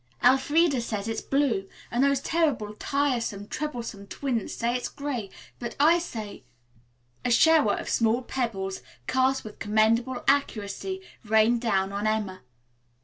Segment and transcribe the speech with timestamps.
[0.23, 5.99] Elfreda says it's blue, and those terrible, tiresome, troublesome twins say it's gray, but I
[5.99, 6.43] say"
[7.23, 12.41] A shower of small pebbles, cast with commendable accuracy, rained down on Emma.